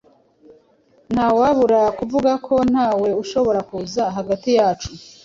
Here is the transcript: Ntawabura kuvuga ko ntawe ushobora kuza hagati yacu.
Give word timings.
Ntawabura 1.13 1.81
kuvuga 1.97 2.31
ko 2.45 2.55
ntawe 2.71 3.09
ushobora 3.23 3.59
kuza 3.69 4.03
hagati 4.15 4.49
yacu. 4.57 4.89